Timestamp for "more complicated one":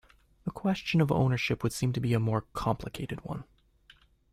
2.19-3.43